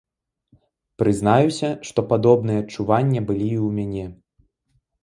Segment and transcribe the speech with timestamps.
[1.01, 4.05] Прызнаюся, што падобныя адчуванне былі і ў мяне.